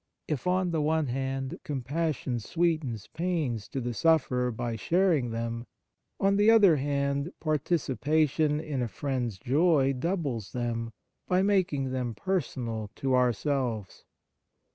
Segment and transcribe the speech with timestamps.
[0.27, 5.67] If, on the one hand, com passion sweetens pains to the sufferer by sharing them,
[6.19, 10.91] on the other hand partici pation in a friend s joys doubles them
[11.27, 14.03] by making them personal to ourselves.